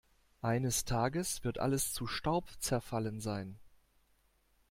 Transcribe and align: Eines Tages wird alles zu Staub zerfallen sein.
Eines 0.41 0.83
Tages 0.83 1.43
wird 1.43 1.59
alles 1.59 1.93
zu 1.93 2.07
Staub 2.07 2.49
zerfallen 2.57 3.19
sein. 3.19 3.59